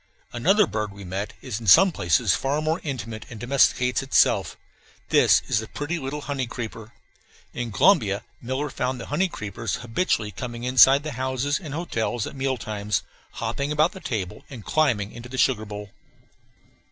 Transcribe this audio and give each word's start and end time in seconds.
Another 0.33 0.65
bird 0.65 0.91
we 0.91 1.03
met 1.03 1.33
is 1.43 1.59
in 1.59 1.67
some 1.67 1.91
places 1.91 2.33
far 2.35 2.59
more 2.59 2.81
intimate, 2.83 3.23
and 3.29 3.39
domesticates 3.39 4.01
itself. 4.01 4.57
This 5.09 5.43
is 5.47 5.59
the 5.59 5.67
pretty 5.67 5.99
little 5.99 6.21
honey 6.21 6.47
creeper. 6.47 6.91
In 7.53 7.71
Colombia 7.71 8.23
Miller 8.41 8.71
found 8.71 8.99
the 8.99 9.05
honey 9.13 9.27
creepers 9.29 9.75
habitually 9.75 10.31
coming 10.31 10.63
inside 10.63 11.03
the 11.03 11.11
houses 11.21 11.59
and 11.59 11.75
hotels 11.75 12.25
at 12.25 12.35
meal 12.35 12.57
times, 12.57 13.03
hopping 13.33 13.71
about 13.71 13.91
the 13.91 13.99
table, 13.99 14.43
and 14.49 14.65
climbing 14.65 15.11
into 15.11 15.29
the 15.29 15.37
sugar 15.37 15.65
bowl. 15.65 15.91